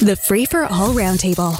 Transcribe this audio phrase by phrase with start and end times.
[0.00, 1.56] The Free for All Roundtable.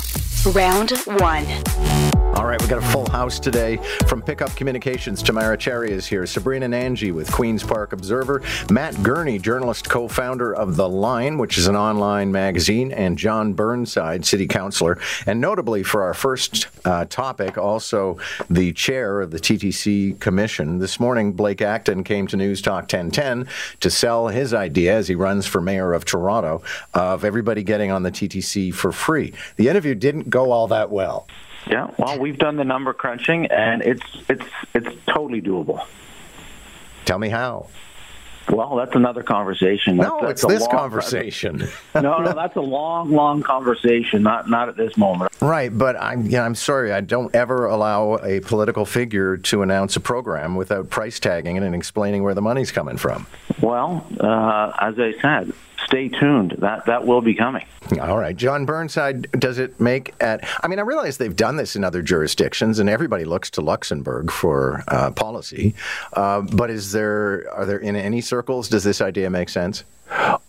[0.55, 0.91] Round
[1.21, 2.16] one.
[2.37, 3.79] All right, we got a full house today.
[4.09, 6.27] From Pickup Communications, Tamara Cherry is here.
[6.27, 8.43] Sabrina Nanji with Queen's Park Observer.
[8.71, 14.27] Matt Gurney, journalist, co-founder of The Line, which is an online magazine, and Jon Burnside,
[14.27, 14.99] city councilor.
[15.25, 18.19] And notably for our first uh, topic, also
[18.51, 20.79] the chair of the TTC Commission.
[20.79, 23.49] This morning, Blake Acton came to News Talk 1010
[23.81, 28.03] to sell his idea as he runs for mayor of Toronto of everybody getting on
[28.03, 29.33] the TTC for free.
[29.57, 31.27] The interview didn't go all that well.
[31.67, 35.85] Yeah, well, we've done the number crunching, and it's it's it's totally doable.
[37.05, 37.69] Tell me how.
[38.49, 39.97] Well, that's another conversation.
[39.97, 41.69] No, that's, it's this long, conversation.
[41.95, 44.23] no, no, that's a long, long conversation.
[44.23, 45.33] Not not at this moment.
[45.41, 46.93] Right, but I'm yeah, I'm sorry.
[46.93, 51.65] I don't ever allow a political figure to announce a program without price tagging it
[51.65, 53.27] and explaining where the money's coming from.
[53.61, 55.53] Well, uh, as I said,
[55.87, 56.57] stay tuned.
[56.59, 57.67] That that will be coming.
[58.01, 59.31] All right, Jon Burnside.
[59.33, 60.47] Does it make at?
[60.63, 64.31] I mean, I realize they've done this in other jurisdictions, and everybody looks to Luxembourg
[64.31, 65.75] for uh, policy.
[66.13, 69.85] Uh, but is there are there in any circles does this idea make sense?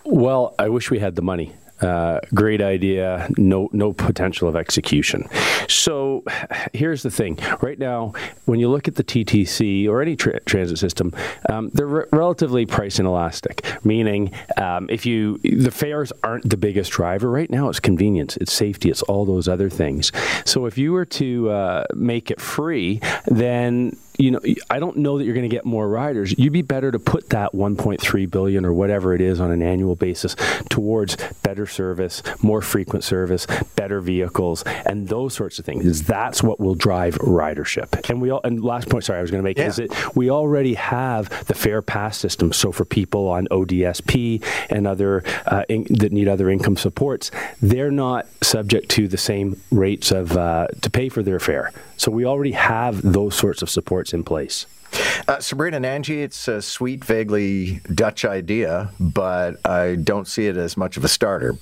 [0.03, 1.53] Well, I wish we had the money.
[1.81, 5.28] Uh, great idea, no no potential of execution.
[5.67, 6.23] So
[6.73, 8.14] here's the thing: right now,
[8.45, 11.14] when you look at the TTC or any tra- transit system,
[11.50, 13.66] um, they're re- relatively price inelastic.
[13.84, 18.53] Meaning, um, if you the fares aren't the biggest driver right now, it's convenience, it's
[18.53, 20.12] safety, it's all those other things.
[20.45, 25.18] So if you were to uh, make it free, then you know, I don't know
[25.18, 26.34] that you're going to get more riders.
[26.38, 29.96] You'd be better to put that 1.3 billion or whatever it is on an annual
[29.96, 30.36] basis
[30.70, 36.04] towards better service, more frequent service, better vehicles, and those sorts of things.
[36.04, 38.09] That's what will drive ridership.
[38.09, 39.68] And we all, and last point, sorry, I was going to make yeah.
[39.68, 42.52] is that we already have the fare pass system.
[42.54, 47.30] So for people on ODSP and other uh, in, that need other income supports,
[47.62, 51.72] they're not subject to the same rates of uh, to pay for their fare.
[51.98, 54.66] So we already have those sorts of supports in place.
[55.28, 60.78] Uh, Sabrina Nanji, it's a sweet, vaguely Dutch idea, but I don't see it as
[60.78, 61.57] much of a starter.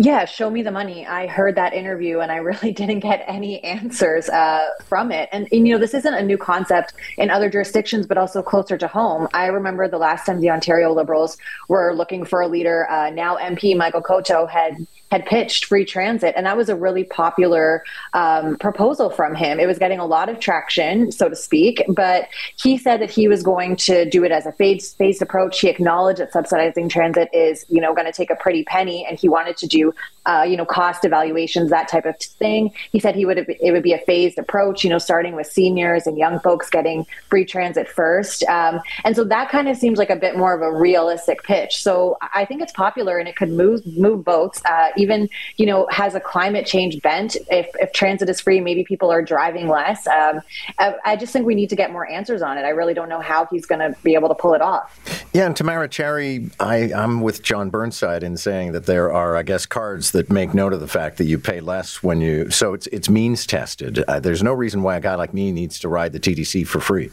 [0.00, 1.04] Yeah, show me the money.
[1.08, 5.28] I heard that interview and I really didn't get any answers uh, from it.
[5.32, 8.78] And, and, you know, this isn't a new concept in other jurisdictions, but also closer
[8.78, 9.26] to home.
[9.34, 11.36] I remember the last time the Ontario Liberals
[11.66, 12.88] were looking for a leader.
[12.88, 17.04] Uh, now MP Michael Coteau had had pitched free transit, and that was a really
[17.04, 17.82] popular
[18.12, 19.58] um, proposal from him.
[19.58, 23.28] It was getting a lot of traction, so to speak, but he said that he
[23.28, 25.60] was going to do it as a phased, phased approach.
[25.60, 29.18] He acknowledged that subsidizing transit is, you know, going to take a pretty penny, and
[29.18, 29.94] he wanted to do,
[30.26, 32.70] uh, you know, cost evaluations, that type of thing.
[32.92, 36.06] He said he would it would be a phased approach, you know, starting with seniors
[36.06, 40.10] and young folks getting free transit first, um, and so that kind of seems like
[40.10, 41.82] a bit more of a realistic pitch.
[41.82, 44.60] So I think it's popular, and it could move move votes.
[44.64, 47.36] Uh, even you know has a climate change bent.
[47.50, 50.06] If, if transit is free, maybe people are driving less.
[50.06, 50.40] Um,
[50.78, 52.62] I, I, just think we need to get more answers on it.
[52.62, 55.24] I really don't know how he's going to be able to pull it off.
[55.32, 59.42] Yeah, and Tamara Cherry, I, I'm with Jon Burnside in saying that there are, I
[59.42, 62.50] guess, cards that make note of the fact that you pay less when you.
[62.50, 64.04] So it's it's means tested.
[64.08, 66.80] Uh, there's no reason why a guy like me needs to ride the TTC for
[66.80, 67.10] free.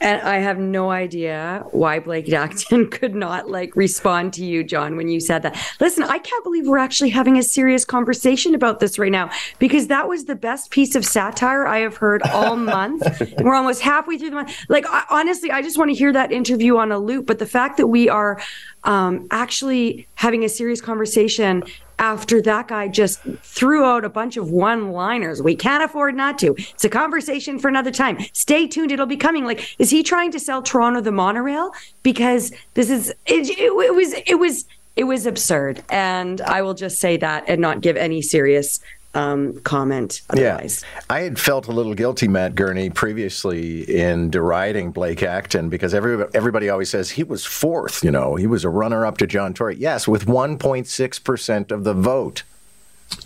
[0.00, 4.96] And I have no idea why Blake Acton could not like respond to you, John,
[4.96, 5.58] when you said that.
[5.80, 9.86] Listen, I can't believe we're actually having a serious conversation about this right now because
[9.86, 13.02] that was the best piece of satire I have heard all month.
[13.40, 14.54] we're almost halfway through the month.
[14.68, 17.26] Like, I, honestly, I just want to hear that interview on a loop.
[17.26, 18.40] But the fact that we are
[18.84, 21.64] um, actually having a serious conversation
[21.98, 25.42] after that guy just threw out a bunch of one liners.
[25.42, 26.54] We can't afford not to.
[26.58, 28.18] It's a conversation for another time.
[28.32, 28.92] Stay tuned.
[28.92, 29.44] It'll be coming.
[29.44, 31.72] Like, is he trying to sell Toronto the monorail?
[32.02, 35.82] Because this is, it, it, it was, it was, it was absurd.
[35.88, 38.80] And I will just say that and not give any serious
[39.16, 40.84] um, comment otherwise.
[40.94, 41.00] Yeah.
[41.08, 46.24] I had felt a little guilty, Matt Gurney, previously in deriding Blake Acton because every,
[46.34, 49.54] everybody always says he was fourth, you know, he was a runner up to John
[49.54, 49.76] Tory.
[49.76, 52.42] Yes, with 1.6% of the vote.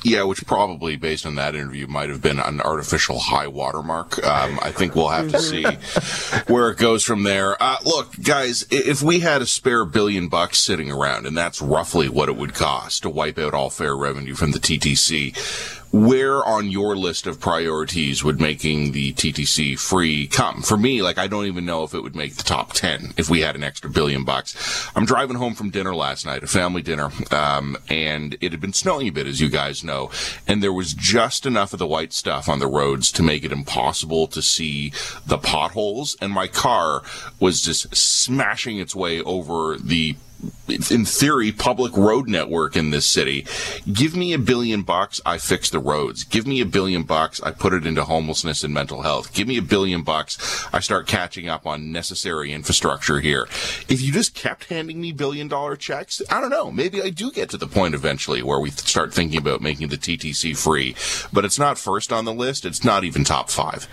[0.03, 4.25] Yeah, which probably, based on that interview, might have been an artificial high watermark.
[4.25, 5.65] Um, I think we'll have to see
[6.53, 7.61] where it goes from there.
[7.63, 12.09] Uh, look, guys, if we had a spare billion bucks sitting around, and that's roughly
[12.09, 16.71] what it would cost to wipe out all fare revenue from the TTC, where on
[16.71, 20.63] your list of priorities would making the TTC free come?
[20.63, 23.29] For me, like, I don't even know if it would make the top 10 if
[23.29, 24.89] we had an extra billion bucks.
[24.95, 28.73] I'm driving home from dinner last night, a family dinner, um, and it had been
[28.73, 30.11] snowing a bit, as you guys know,
[30.47, 33.53] and there was just enough of the white stuff on the roads to make it
[33.53, 34.93] impossible to see
[35.27, 37.03] the potholes, and my car
[37.41, 40.17] was just smashing its way over the
[40.91, 43.47] in theory, public road network in this city.
[43.93, 46.25] Give me a billion bucks, I fix the roads.
[46.25, 49.33] Give me a billion bucks, I put it into homelessness and mental health.
[49.35, 53.47] Give me a billion bucks, I start catching up on necessary infrastructure here.
[53.89, 57.31] If you just kept handing me billion dollar checks, I don't know, maybe I do
[57.31, 60.95] get to the point eventually where we start thinking about making the TTC free.
[61.33, 63.89] But it's not first on the list, it's not even top five.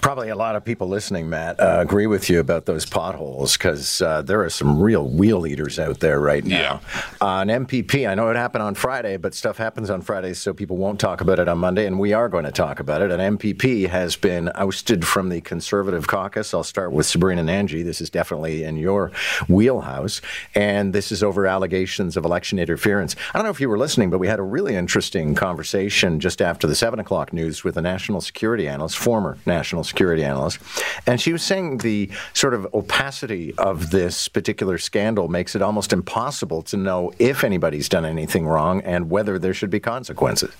[0.00, 4.02] Probably a lot of people listening, Matt, uh, agree with you about those potholes because
[4.02, 6.80] uh, there are some real wheel eaters out there right now.
[7.20, 7.40] Yeah.
[7.40, 10.76] An MPP, I know it happened on Friday, but stuff happens on Fridays, so people
[10.76, 13.10] won't talk about it on Monday, and we are going to talk about it.
[13.10, 16.54] An MPP has been ousted from the Conservative caucus.
[16.54, 17.84] I'll start with Sabrina Nanji.
[17.84, 19.10] This is definitely in your
[19.48, 20.20] wheelhouse,
[20.54, 23.16] and this is over allegations of election interference.
[23.32, 26.40] I don't know if you were listening, but we had a really interesting conversation just
[26.42, 30.58] after the 7 o'clock news with a national security analyst, former national security analyst,
[31.06, 35.92] and she was saying the sort of opacity of this particular scandal makes it almost
[35.92, 40.52] impossible to know if anybody's done anything wrong and whether there should be consequences.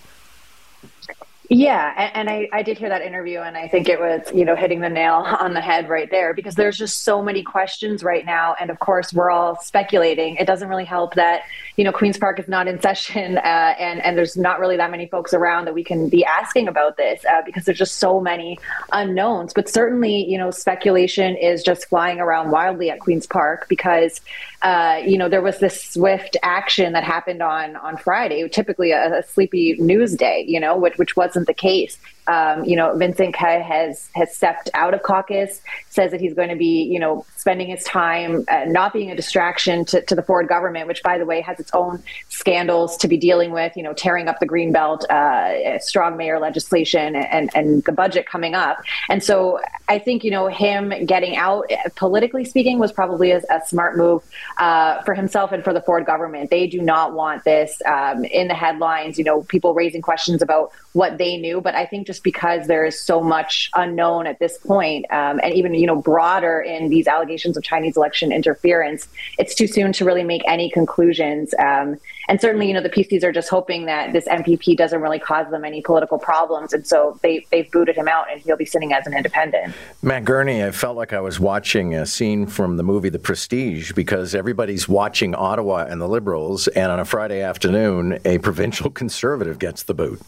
[1.50, 4.44] Yeah, and, and I, I did hear that interview, and I think it was, you
[4.44, 8.04] know, hitting the nail on the head right there because there's just so many questions
[8.04, 8.54] right now.
[8.60, 10.36] And of course, we're all speculating.
[10.36, 11.42] It doesn't really help that,
[11.76, 14.90] you know, Queen's Park is not in session uh, and, and there's not really that
[14.90, 18.20] many folks around that we can be asking about this uh, because there's just so
[18.20, 18.58] many
[18.92, 19.54] unknowns.
[19.54, 24.20] But certainly, you know, speculation is just flying around wildly at Queen's Park because,
[24.60, 29.20] uh, you know, there was this swift action that happened on on Friday, typically a,
[29.20, 31.98] a sleepy news day, you know, which, which wasn't the case.
[32.28, 36.50] Um, you know, Vincent Ke has has stepped out of caucus, says that he's going
[36.50, 40.22] to be, you know, spending his time uh, not being a distraction to, to the
[40.22, 43.76] Ford government, which, by the way, has its own scandals to be dealing with.
[43.76, 48.54] You know, tearing up the greenbelt, uh, strong mayor legislation, and and the budget coming
[48.54, 48.82] up.
[49.08, 53.62] And so, I think you know him getting out, politically speaking, was probably a, a
[53.66, 54.22] smart move
[54.58, 56.50] uh, for himself and for the Ford government.
[56.50, 59.16] They do not want this um, in the headlines.
[59.16, 62.84] You know, people raising questions about what they knew, but I think just because there
[62.84, 67.06] is so much unknown at this point, um, and even you know broader in these
[67.06, 71.54] allegations of Chinese election interference, it's too soon to really make any conclusions.
[71.58, 71.98] Um,
[72.28, 75.50] and certainly, you know, the PCs are just hoping that this MPP doesn't really cause
[75.50, 78.92] them any political problems, and so they they've booted him out, and he'll be sitting
[78.92, 79.74] as an independent.
[80.02, 83.92] Matt Gurney, I felt like I was watching a scene from the movie The Prestige
[83.92, 89.58] because everybody's watching Ottawa and the Liberals, and on a Friday afternoon, a provincial conservative
[89.58, 90.20] gets the boot.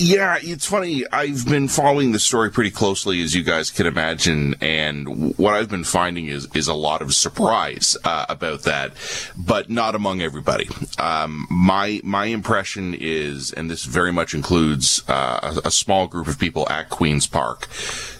[0.00, 1.02] Yeah, it's funny.
[1.10, 5.68] I've been following the story pretty closely, as you guys can imagine, and what I've
[5.68, 8.92] been finding is is a lot of surprise uh, about that,
[9.36, 10.68] but not among everybody.
[11.00, 16.28] Um, my my impression is, and this very much includes uh, a, a small group
[16.28, 17.66] of people at Queens Park,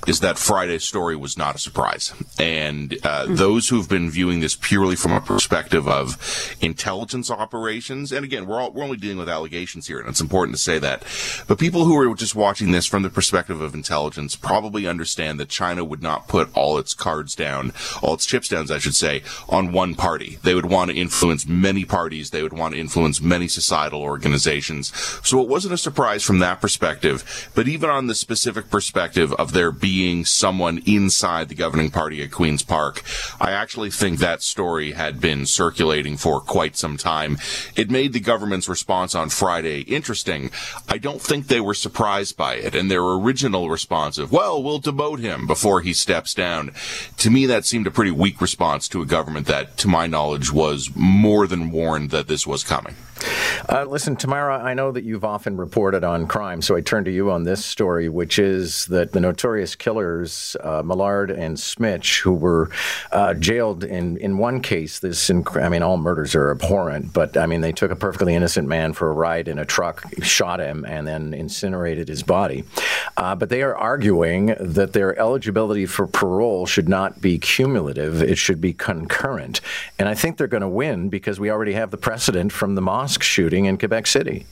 [0.08, 3.34] is that Friday's story was not a surprise, and uh, mm-hmm.
[3.34, 8.60] those who've been viewing this purely from a perspective of intelligence operations, and again, we're
[8.60, 11.02] all, we're only dealing with allegations here, and it's important to say that,
[11.46, 15.49] but people who are just watching this from the perspective of intelligence probably understand that
[15.50, 17.72] China would not put all its cards down,
[18.02, 20.38] all its chips down, I should say, on one party.
[20.43, 22.31] They would want to influence many parties.
[22.31, 24.93] They would want to influence many societal organizations.
[25.26, 27.50] So it wasn't a surprise from that perspective.
[27.55, 32.30] But even on the specific perspective of there being someone inside the governing party at
[32.30, 33.02] Queen's Park,
[33.40, 37.38] I actually think that story had been circulating for quite some time.
[37.76, 40.50] It made the government's response on Friday interesting.
[40.88, 44.81] I don't think they were surprised by it and their original response of, well, we'll
[44.81, 46.72] demote him before he steps down.
[47.19, 50.52] To me, that seemed a pretty weak response to a government that, to my knowledge,
[50.52, 52.94] was more than warned that this was coming.
[53.69, 57.10] Uh, listen, Tamara, I know that you've often reported on crime, so I turn to
[57.10, 62.34] you on this story, which is that the notorious killers, uh, Millard and Smich, who
[62.34, 62.68] were
[63.10, 67.38] uh, jailed in, in one case, this, inc- I mean, all murders are abhorrent, but
[67.38, 70.60] I mean, they took a perfectly innocent man for a ride in a truck, shot
[70.60, 72.64] him, and then incinerated his body.
[73.16, 78.36] Uh, but they are arguing that their eligibility for parole should not be cumulative, it
[78.36, 79.62] should be concurrent.
[79.98, 82.82] And I think they're going to win because we already have the precedent from the
[82.82, 84.44] mosque shooting in Quebec City.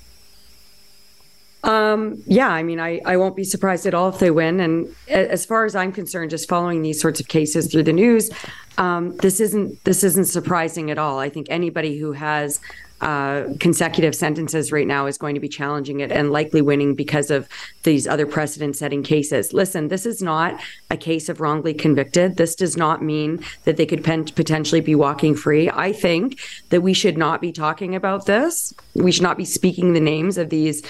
[1.64, 4.60] Um, yeah, I mean, I, I won't be surprised at all if they win.
[4.60, 8.30] And as far as I'm concerned, just following these sorts of cases through the news,
[8.78, 11.18] um, this isn't this isn't surprising at all.
[11.18, 12.60] I think anybody who has
[13.00, 17.30] uh, consecutive sentences right now is going to be challenging it and likely winning because
[17.30, 17.46] of
[17.82, 19.52] these other precedent setting cases.
[19.52, 20.58] Listen, this is not
[20.90, 22.36] a case of wrongly convicted.
[22.36, 25.68] This does not mean that they could pen- potentially be walking free.
[25.68, 28.72] I think that we should not be talking about this.
[28.94, 30.82] We should not be speaking the names of these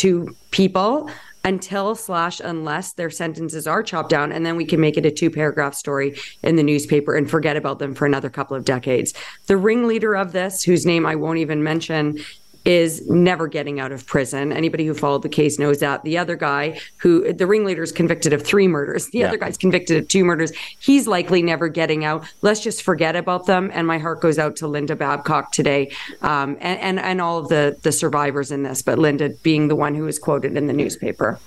[0.00, 1.10] two people
[1.44, 4.32] until slash unless their sentences are chopped down.
[4.32, 7.56] And then we can make it a two paragraph story in the newspaper and forget
[7.56, 9.12] about them for another couple of decades.
[9.46, 12.18] The ringleader of this whose name i won't even mention
[12.64, 14.52] is never getting out of prison.
[14.52, 16.02] Anybody who followed the case knows that.
[16.04, 19.28] The other guy, who the ringleader is convicted of three murders, the yeah.
[19.28, 20.52] other guy's convicted of two murders.
[20.78, 22.24] He's likely never getting out.
[22.42, 23.70] Let's just forget about them.
[23.72, 25.90] And my heart goes out to Linda Babcock today,
[26.22, 28.82] um, and, and and all of the the survivors in this.
[28.82, 31.38] But Linda being the one who was quoted in the newspaper.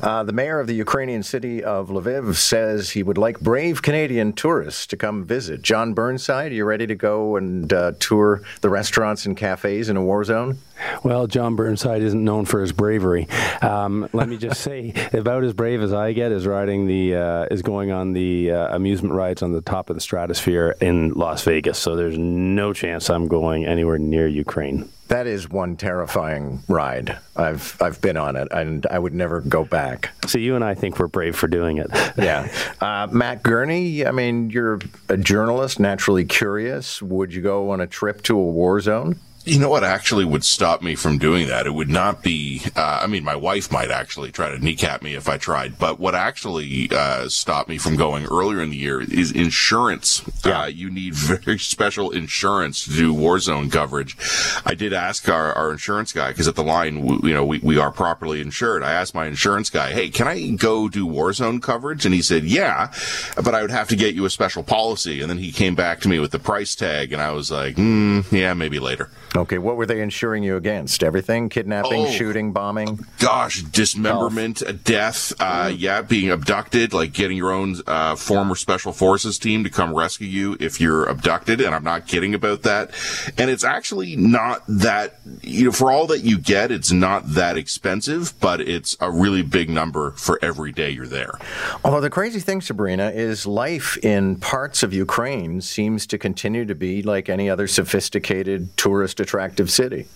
[0.00, 4.32] Uh, the mayor of the Ukrainian city of Lviv says he would like brave Canadian
[4.32, 5.62] tourists to come visit.
[5.62, 9.96] Jon Burnside, are you ready to go and uh, tour the restaurants and cafes in
[9.96, 10.53] a war zone?
[11.02, 13.28] Well, Jon Burnside isn't known for his bravery.
[13.62, 17.46] Um, let me just say, about as brave as I get is riding the uh,
[17.50, 21.42] is going on the uh, amusement rides on the top of the stratosphere in Las
[21.44, 21.78] Vegas.
[21.78, 24.88] So there's no chance I'm going anywhere near Ukraine.
[25.08, 27.18] That is one terrifying ride.
[27.36, 30.10] I've I've been on it, and I would never go back.
[30.26, 31.88] So you and I think we're brave for doing it.
[32.16, 32.48] yeah,
[32.80, 34.06] uh, Matt Gurney.
[34.06, 34.80] I mean, you're
[35.10, 37.02] a journalist, naturally curious.
[37.02, 39.20] Would you go on a trip to a war zone?
[39.46, 41.66] You know what actually would stop me from doing that?
[41.66, 45.14] It would not be, uh, I mean, my wife might actually try to kneecap me
[45.14, 49.02] if I tried, but what actually uh, stopped me from going earlier in the year
[49.02, 50.22] is insurance.
[50.46, 50.62] Yeah.
[50.62, 54.16] Uh, you need very special insurance to do war zone coverage.
[54.64, 57.58] I did ask our, our insurance guy, because at the line, we, you know, we,
[57.58, 58.82] we are properly insured.
[58.82, 62.06] I asked my insurance guy, hey, can I go do war zone coverage?
[62.06, 62.90] And he said, yeah,
[63.36, 65.20] but I would have to get you a special policy.
[65.20, 67.76] And then he came back to me with the price tag, and I was like,
[67.76, 69.10] hmm, yeah, maybe later.
[69.36, 71.02] Okay, what were they insuring you against?
[71.02, 71.48] Everything?
[71.48, 73.04] Kidnapping, oh, shooting, bombing?
[73.18, 74.84] Gosh, dismemberment, Health.
[74.84, 75.76] death, uh, mm.
[75.76, 80.28] yeah, being abducted, like getting your own uh, former special forces team to come rescue
[80.28, 82.92] you if you're abducted, and I'm not kidding about that.
[83.36, 87.56] And it's actually not that, you know, for all that you get, it's not that
[87.56, 91.40] expensive, but it's a really big number for every day you're there.
[91.84, 96.74] Although the crazy thing, Sabrina, is life in parts of Ukraine seems to continue to
[96.76, 100.06] be like any other sophisticated tourist attractive city.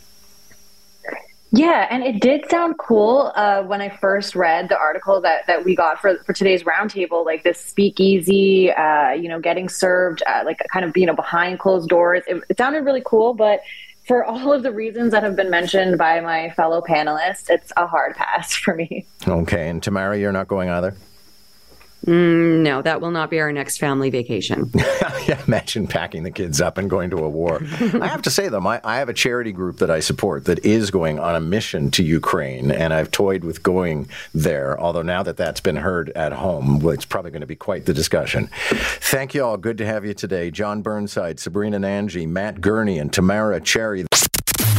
[1.50, 5.64] Yeah, and it did sound cool uh, when I first read the article that, that
[5.64, 10.42] we got for, for today's roundtable, like this speakeasy, uh, you know, getting served, uh,
[10.44, 12.22] like kind of, you know, behind closed doors.
[12.26, 13.62] It, it sounded really cool, but
[14.06, 17.86] for all of the reasons that have been mentioned by my fellow panelists, it's a
[17.86, 19.06] hard pass for me.
[19.26, 20.94] Okay, and Tamara, you're not going either?
[22.06, 24.70] Mm, no, that will not be our next family vacation.
[24.74, 27.60] yeah, imagine packing the kids up and going to a war.
[27.80, 30.64] I have to say, though, my, I have a charity group that I support that
[30.64, 34.78] is going on a mission to Ukraine, and I've toyed with going there.
[34.80, 37.86] Although now that that's been heard at home, well, it's probably going to be quite
[37.86, 38.48] the discussion.
[38.70, 39.56] Thank you all.
[39.56, 40.50] Good to have you today.
[40.50, 44.06] Jon Burnside, Sabrina Nanji, Matt Gurney, and Tamara Cherry.